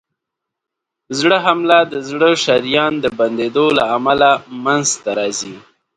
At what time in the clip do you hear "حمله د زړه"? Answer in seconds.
1.45-2.29